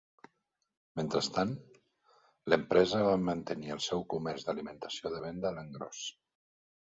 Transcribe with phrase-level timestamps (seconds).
[0.99, 1.51] Mentrestant,
[2.53, 6.03] l'empresa va mantenir el seu comerç d'alimentació de venda a l'engròs.